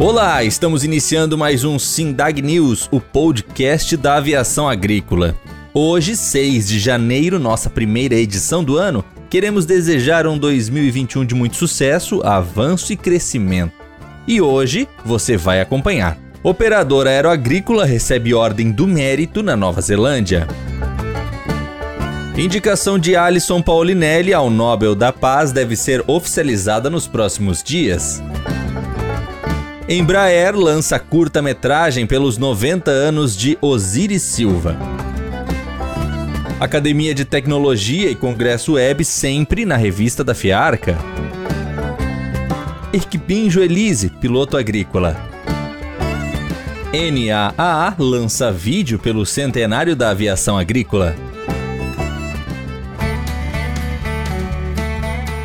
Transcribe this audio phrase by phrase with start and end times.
[0.00, 5.36] Olá, estamos iniciando mais um Sindag News, o podcast da aviação agrícola.
[5.74, 11.56] Hoje, 6 de janeiro, nossa primeira edição do ano, queremos desejar um 2021 de muito
[11.56, 13.74] sucesso, avanço e crescimento.
[14.26, 16.16] E hoje você vai acompanhar.
[16.42, 20.48] Operadora aeroagrícola recebe ordem do mérito na Nova Zelândia.
[22.38, 28.22] Indicação de Alisson Paulinelli ao Nobel da Paz deve ser oficializada nos próximos dias.
[29.92, 34.78] Embraer lança curta-metragem pelos 90 anos de Osiris Silva.
[36.60, 40.96] Academia de Tecnologia e Congresso Web sempre na revista da Fiarca.
[42.92, 45.28] Erquipinjo Elise, piloto agrícola.
[46.92, 51.16] NAAA lança vídeo pelo centenário da aviação agrícola.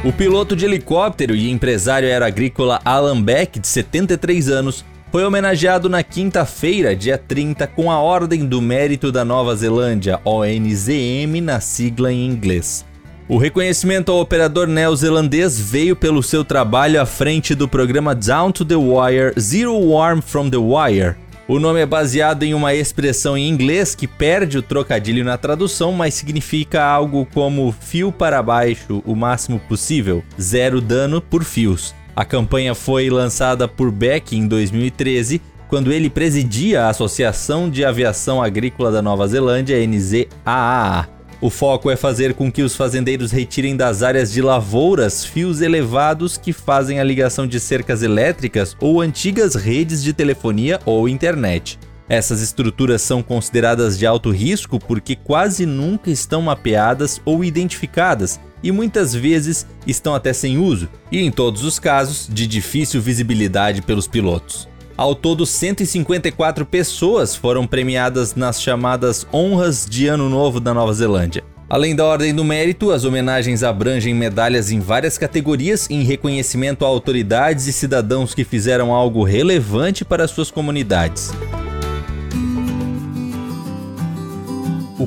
[0.06, 6.04] O piloto de helicóptero e empresário aeroagrícola Alan Beck, de 73 anos, foi homenageado na
[6.04, 12.24] quinta-feira, dia 30, com a Ordem do Mérito da Nova Zelândia, ONZM na sigla em
[12.24, 12.86] inglês.
[13.28, 18.64] O reconhecimento ao operador neozelandês veio pelo seu trabalho à frente do programa Down to
[18.64, 21.16] the Wire Zero Warm from the Wire,
[21.48, 25.92] o nome é baseado em uma expressão em inglês que perde o trocadilho na tradução,
[25.92, 31.94] mas significa algo como fio para baixo o máximo possível, zero dano por fios.
[32.16, 38.42] A campanha foi lançada por Beck em 2013, quando ele presidia a Associação de Aviação
[38.42, 41.15] Agrícola da Nova Zelândia, NZAA.
[41.42, 46.38] O foco é fazer com que os fazendeiros retirem das áreas de lavouras fios elevados
[46.38, 51.78] que fazem a ligação de cercas elétricas ou antigas redes de telefonia ou internet.
[52.08, 58.72] Essas estruturas são consideradas de alto risco porque quase nunca estão mapeadas ou identificadas e
[58.72, 64.08] muitas vezes estão até sem uso, e em todos os casos, de difícil visibilidade pelos
[64.08, 64.68] pilotos.
[64.98, 71.44] Ao todo, 154 pessoas foram premiadas nas chamadas Honras de Ano Novo da Nova Zelândia.
[71.70, 76.88] Além da Ordem do Mérito, as homenagens abrangem medalhas em várias categorias em reconhecimento a
[76.88, 81.34] autoridades e cidadãos que fizeram algo relevante para suas comunidades.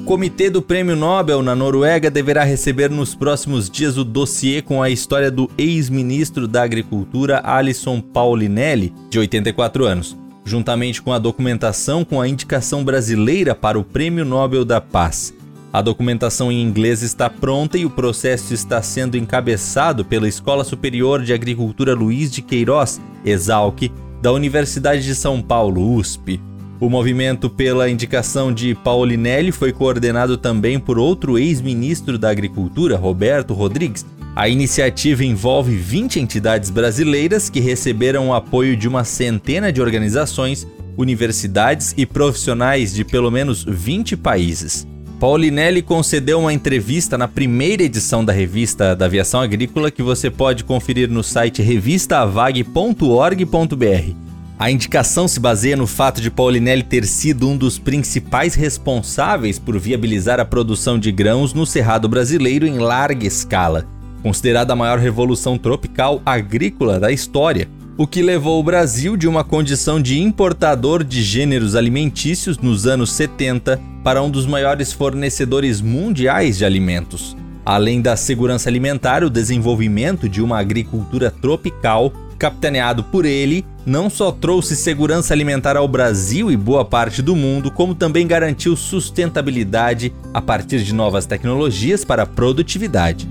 [0.08, 4.88] Comitê do Prêmio Nobel na Noruega deverá receber nos próximos dias o dossiê com a
[4.88, 12.22] história do ex-ministro da Agricultura Alisson Paulinelli, de 84 anos, juntamente com a documentação com
[12.22, 15.34] a indicação brasileira para o Prêmio Nobel da Paz.
[15.70, 21.22] A documentação em inglês está pronta e o processo está sendo encabeçado pela Escola Superior
[21.22, 23.92] de Agricultura Luiz de Queiroz, Exalc,
[24.22, 26.47] da Universidade de São Paulo, USP.
[26.80, 33.52] O movimento pela indicação de Paulinelli foi coordenado também por outro ex-ministro da Agricultura, Roberto
[33.52, 34.06] Rodrigues.
[34.36, 40.68] A iniciativa envolve 20 entidades brasileiras que receberam o apoio de uma centena de organizações,
[40.96, 44.86] universidades e profissionais de pelo menos 20 países.
[45.18, 50.62] Paulinelli concedeu uma entrevista na primeira edição da revista da Aviação Agrícola que você pode
[50.62, 54.27] conferir no site revistavag.org.br.
[54.58, 59.78] A indicação se baseia no fato de Paulinelli ter sido um dos principais responsáveis por
[59.78, 63.86] viabilizar a produção de grãos no Cerrado brasileiro em larga escala,
[64.20, 69.44] considerada a maior revolução tropical agrícola da história, o que levou o Brasil de uma
[69.44, 76.58] condição de importador de gêneros alimentícios nos anos 70 para um dos maiores fornecedores mundiais
[76.58, 77.36] de alimentos.
[77.64, 84.30] Além da segurança alimentar, o desenvolvimento de uma agricultura tropical capitaneado por ele, não só
[84.30, 90.40] trouxe segurança alimentar ao Brasil e boa parte do mundo, como também garantiu sustentabilidade a
[90.40, 93.28] partir de novas tecnologias para a produtividade.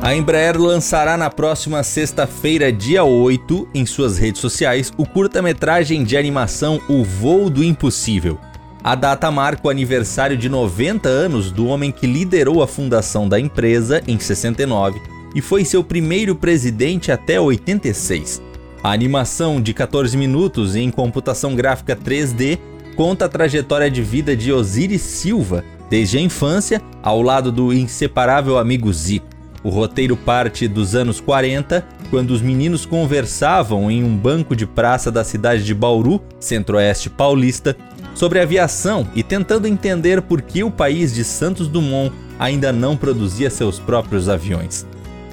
[0.00, 6.16] A Embraer lançará na próxima sexta-feira, dia 8, em suas redes sociais, o curta-metragem de
[6.16, 8.38] animação O Voo do Impossível.
[8.82, 13.38] A data marca o aniversário de 90 anos do homem que liderou a fundação da
[13.38, 15.00] empresa em 69
[15.34, 18.40] e foi seu primeiro presidente até 86.
[18.82, 22.58] A animação de 14 minutos em computação gráfica 3D
[22.96, 28.58] conta a trajetória de vida de Osiris Silva, desde a infância ao lado do inseparável
[28.58, 29.26] amigo Zico.
[29.62, 35.10] O roteiro parte dos anos 40, quando os meninos conversavam em um banco de praça
[35.10, 37.76] da cidade de Bauru, centro-oeste paulista,
[38.14, 43.50] sobre aviação e tentando entender por que o país de Santos Dumont ainda não produzia
[43.50, 44.86] seus próprios aviões.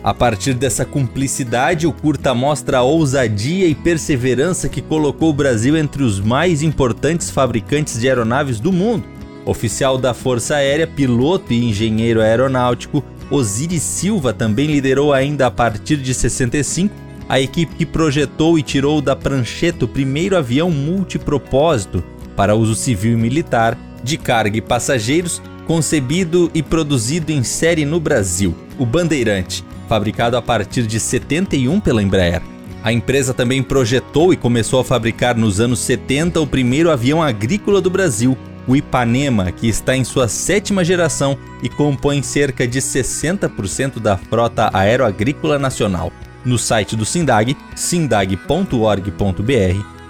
[0.04, 5.76] A partir dessa cumplicidade, o curta mostra a ousadia e perseverança que colocou o Brasil
[5.76, 9.04] entre os mais importantes fabricantes de aeronaves do mundo.
[9.46, 15.98] Oficial da Força Aérea, piloto e engenheiro aeronáutico, Osiris Silva também liderou ainda a partir
[15.98, 16.94] de 65
[17.28, 22.04] a equipe que projetou e tirou da prancheta o primeiro avião multipropósito
[22.36, 28.00] para uso civil e militar de carga e passageiros, concebido e produzido em série no
[28.00, 32.42] Brasil, o Bandeirante, fabricado a partir de 71 pela Embraer.
[32.84, 37.82] A empresa também projetou e começou a fabricar nos anos 70 o primeiro avião agrícola
[37.82, 44.00] do Brasil, o Ipanema, que está em sua sétima geração e compõe cerca de 60%
[44.00, 46.12] da frota aeroagrícola nacional.
[46.44, 49.12] No site do Sindag, sindag.org.br,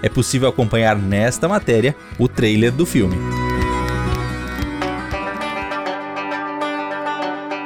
[0.02, 3.45] é possível acompanhar nesta matéria o trailer do filme.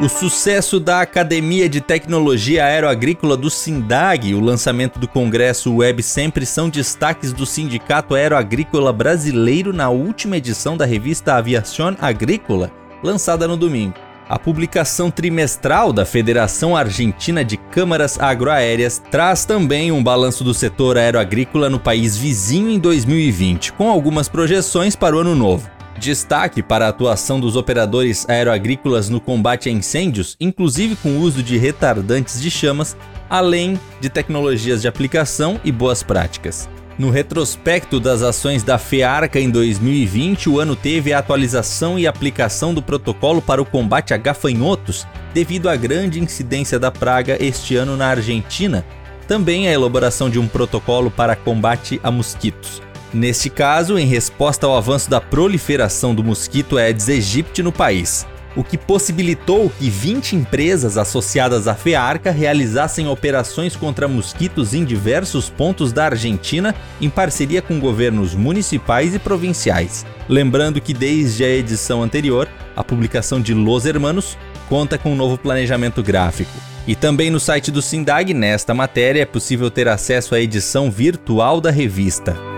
[0.01, 6.45] O sucesso da Academia de Tecnologia Aeroagrícola do SINDAG o lançamento do Congresso Web Sempre
[6.45, 12.71] são destaques do Sindicato Aeroagrícola Brasileiro na última edição da revista Aviação Agrícola,
[13.03, 13.95] lançada no domingo.
[14.29, 20.97] A publicação trimestral da Federação Argentina de Câmaras Agroaéreas traz também um balanço do setor
[20.97, 25.69] aeroagrícola no país vizinho em 2020, com algumas projeções para o ano novo.
[25.99, 31.43] Destaque para a atuação dos operadores aeroagrícolas no combate a incêndios, inclusive com o uso
[31.43, 32.95] de retardantes de chamas,
[33.29, 36.69] além de tecnologias de aplicação e boas práticas.
[36.97, 42.73] No retrospecto das ações da FEARCA em 2020, o ano teve a atualização e aplicação
[42.73, 47.97] do protocolo para o combate a gafanhotos, devido à grande incidência da praga este ano
[47.97, 48.85] na Argentina,
[49.27, 52.81] também a elaboração de um protocolo para combate a mosquitos.
[53.13, 58.63] Neste caso, em resposta ao avanço da proliferação do mosquito Aedes aegypti no país, o
[58.63, 65.91] que possibilitou que 20 empresas associadas à FEARCA realizassem operações contra mosquitos em diversos pontos
[65.91, 70.05] da Argentina em parceria com governos municipais e provinciais.
[70.27, 75.37] Lembrando que desde a edição anterior, a publicação de Los Hermanos conta com um novo
[75.37, 76.51] planejamento gráfico.
[76.87, 81.59] E também no site do Sindag, nesta matéria, é possível ter acesso à edição virtual
[81.59, 82.48] da revista.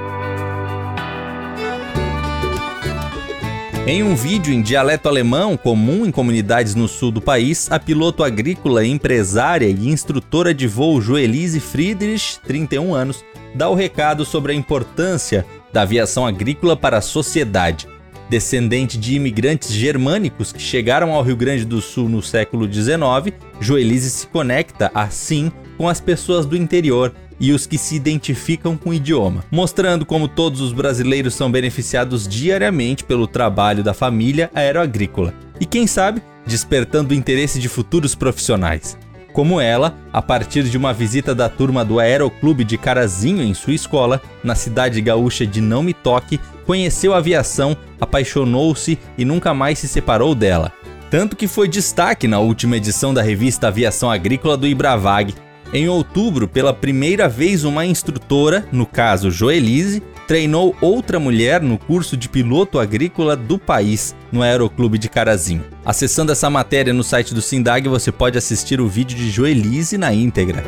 [3.91, 8.23] Em um vídeo em dialeto alemão, comum em comunidades no sul do país, a piloto
[8.23, 13.21] agrícola, empresária e instrutora de voo Joelise Friedrich, 31 anos,
[13.53, 17.85] dá o recado sobre a importância da aviação agrícola para a sociedade.
[18.29, 24.09] Descendente de imigrantes germânicos que chegaram ao Rio Grande do Sul no século XIX, Joelise
[24.09, 28.93] se conecta, assim, com as pessoas do interior e os que se identificam com o
[28.93, 35.65] idioma, mostrando como todos os brasileiros são beneficiados diariamente pelo trabalho da família aeroagrícola e,
[35.65, 38.95] quem sabe, despertando o interesse de futuros profissionais.
[39.33, 43.73] Como ela, a partir de uma visita da turma do Aeroclube de Carazinho em sua
[43.73, 49.79] escola, na cidade gaúcha de Não Me Toque, conheceu a aviação, apaixonou-se e nunca mais
[49.79, 50.71] se separou dela.
[51.09, 55.33] Tanto que foi destaque na última edição da revista Aviação Agrícola do Ibravag,
[55.73, 62.17] em outubro, pela primeira vez, uma instrutora, no caso Joelise, treinou outra mulher no curso
[62.17, 65.63] de piloto agrícola do país, no Aeroclube de Carazinho.
[65.85, 70.13] Acessando essa matéria no site do Sindag, você pode assistir o vídeo de Joelise na
[70.13, 70.63] íntegra.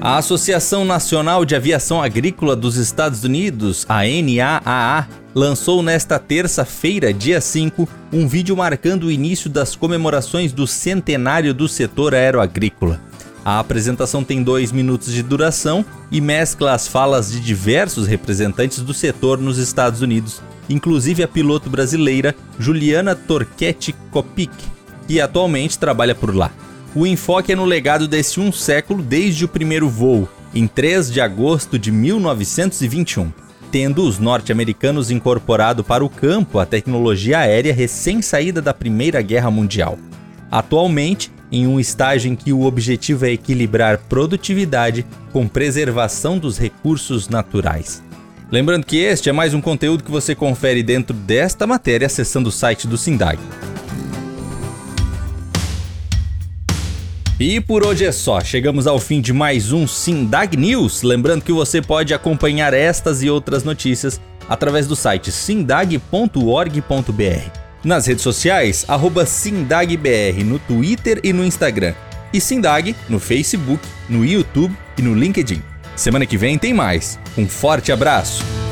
[0.00, 7.42] A Associação Nacional de Aviação Agrícola dos Estados Unidos, a NAAA, lançou nesta terça-feira, dia
[7.42, 12.98] 5, um vídeo marcando o início das comemorações do centenário do setor aeroagrícola.
[13.44, 18.94] A apresentação tem dois minutos de duração e mescla as falas de diversos representantes do
[18.94, 20.40] setor nos Estados Unidos,
[20.70, 24.50] inclusive a piloto brasileira Juliana Torquetti Kopic,
[25.06, 26.50] que atualmente trabalha por lá.
[26.94, 31.20] O enfoque é no legado desse um século desde o primeiro voo, em 3 de
[31.20, 33.45] agosto de 1921
[33.76, 39.98] tendo os norte-americanos incorporado para o campo a tecnologia aérea recém-saída da Primeira Guerra Mundial.
[40.50, 47.28] Atualmente, em um estágio em que o objetivo é equilibrar produtividade com preservação dos recursos
[47.28, 48.02] naturais.
[48.50, 52.52] Lembrando que este é mais um conteúdo que você confere dentro desta matéria acessando o
[52.52, 53.38] site do Sindag.
[57.38, 61.02] E por hoje é só, chegamos ao fim de mais um Sindag News.
[61.02, 66.80] Lembrando que você pode acompanhar estas e outras notícias através do site sindag.org.br.
[67.84, 68.86] Nas redes sociais,
[69.26, 71.92] SindagBR no Twitter e no Instagram.
[72.32, 75.62] E Sindag no Facebook, no YouTube e no LinkedIn.
[75.94, 77.18] Semana que vem tem mais.
[77.36, 78.65] Um forte abraço!